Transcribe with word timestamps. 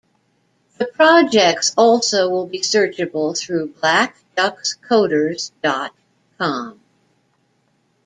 The 0.79 0.87
projects 0.87 1.73
also 1.77 2.27
will 2.27 2.47
be 2.47 2.57
searchable 2.61 3.37
through 3.37 3.73
Black 3.81 4.17
Duck's 4.35 4.75
Koders 4.75 5.51
dot 5.61 5.93
com. 6.39 6.79